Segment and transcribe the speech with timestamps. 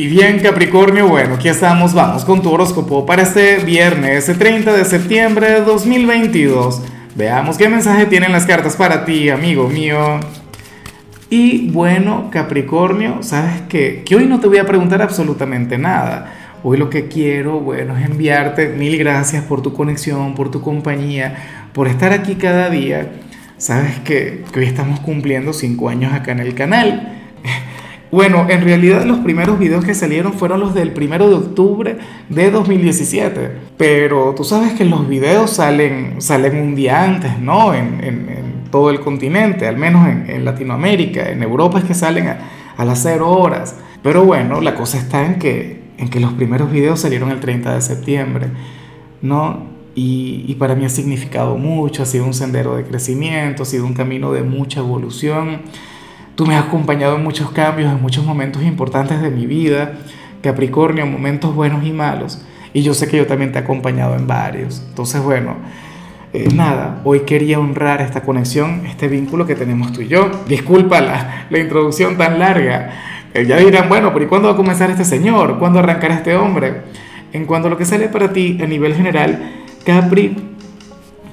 [0.00, 4.86] Y bien Capricornio, bueno, aquí estamos, vamos con tu horóscopo para este viernes 30 de
[4.86, 6.80] septiembre de 2022.
[7.16, 10.18] Veamos qué mensaje tienen las cartas para ti, amigo mío.
[11.28, 16.32] Y bueno, Capricornio, sabes que, que hoy no te voy a preguntar absolutamente nada.
[16.62, 21.68] Hoy lo que quiero, bueno, es enviarte mil gracias por tu conexión, por tu compañía,
[21.74, 23.10] por estar aquí cada día.
[23.58, 27.19] Sabes que hoy estamos cumpliendo cinco años acá en el canal.
[28.12, 31.96] Bueno, en realidad los primeros videos que salieron fueron los del primero de octubre
[32.28, 37.72] de 2017, pero tú sabes que los videos salen, salen un día antes, ¿no?
[37.72, 43.02] En, todo el continente, al menos en, Latinoamérica, en Europa es que salen a, las
[43.02, 43.76] 0 horas.
[44.00, 47.74] Pero bueno, la cosa está en que, en que los primeros videos salieron el 30
[47.74, 48.46] de septiembre,
[49.22, 49.68] ¿no?
[49.96, 53.94] Y para mí ha significado mucho, ha sido un sendero de crecimiento, ha sido un
[53.94, 55.62] camino de mucha evolución
[56.34, 59.98] Tú me has acompañado en muchos cambios, en muchos momentos importantes de mi vida,
[60.42, 62.42] Capricornio, momentos buenos y malos.
[62.72, 64.82] Y yo sé que yo también te he acompañado en varios.
[64.88, 65.56] Entonces, bueno,
[66.32, 70.30] eh, nada, hoy quería honrar esta conexión, este vínculo que tenemos tú y yo.
[70.48, 72.90] Disculpa la, introducción tan larga.
[73.34, 75.58] Eh, ya dirán, bueno, pero ¿y cuándo va a comenzar este señor?
[75.58, 76.82] ¿Cuándo arrancará este hombre?
[77.32, 80.36] En cuanto a lo que sale para ti a nivel general, Capri,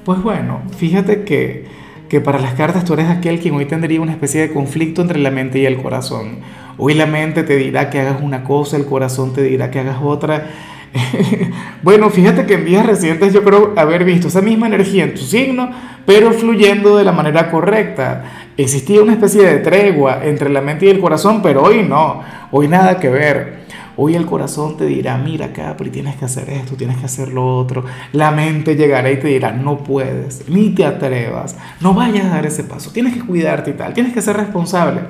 [0.04, 1.66] pues bueno, fíjate que
[2.10, 5.20] que para las cartas tú eres aquel quien hoy tendría una especie de conflicto entre
[5.20, 6.40] la mente y el corazón.
[6.78, 9.98] Hoy la mente te dirá que hagas una cosa, el corazón te dirá que hagas
[10.02, 10.48] otra.
[11.84, 15.22] bueno, fíjate que en días recientes yo creo haber visto esa misma energía en tu
[15.22, 15.70] signo,
[16.06, 18.24] pero fluyendo de la manera correcta.
[18.58, 22.68] Existía una especie de tregua entre la mente y el corazón, pero hoy no, hoy
[22.68, 23.67] nada que ver.
[24.00, 27.58] Hoy el corazón te dirá, mira Capri, tienes que hacer esto, tienes que hacer lo
[27.58, 27.84] otro.
[28.14, 32.46] La mente llegará y te dirá, no puedes, ni te atrevas, no vayas a dar
[32.46, 35.02] ese paso, tienes que cuidarte y tal, tienes que ser responsable.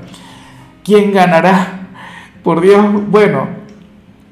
[0.85, 1.89] ¿Quién ganará?
[2.43, 3.47] Por Dios, bueno,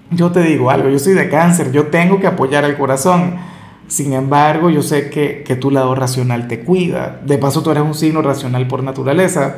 [0.09, 3.35] yo te digo algo, yo soy de cáncer, yo tengo que apoyar al corazón.
[3.87, 7.19] Sin embargo, yo sé que, que tu lado racional te cuida.
[7.25, 9.57] De paso, tú eres un signo racional por naturaleza.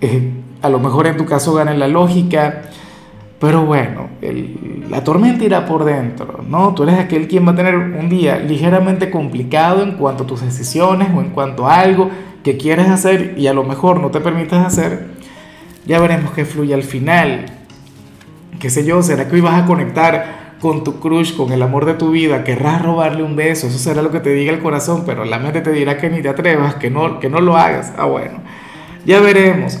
[0.00, 0.30] Eh,
[0.62, 2.62] a lo mejor en tu caso gana la lógica
[3.42, 4.08] pero bueno,
[4.88, 6.72] la tormenta irá por dentro, ¿no?
[6.74, 10.42] Tú eres aquel quien va a tener un día ligeramente complicado en cuanto a tus
[10.42, 12.08] decisiones o en cuanto a algo
[12.44, 15.08] que quieres hacer y a lo mejor no te permites hacer.
[15.86, 17.46] Ya veremos qué fluye al final.
[18.60, 19.02] ¿Qué sé yo?
[19.02, 22.44] ¿Será que hoy vas a conectar con tu crush, con el amor de tu vida?
[22.44, 23.66] ¿Querrás robarle un beso?
[23.66, 26.22] Eso será lo que te diga el corazón, pero la mente te dirá que ni
[26.22, 27.92] te atrevas, que no, que no lo hagas.
[27.98, 28.38] Ah, bueno,
[29.04, 29.80] ya veremos.